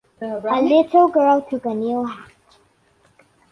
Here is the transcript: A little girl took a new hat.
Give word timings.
A 0.49 0.59
little 0.59 1.09
girl 1.09 1.41
took 1.43 1.63
a 1.65 1.75
new 1.75 2.03
hat. 2.07 2.31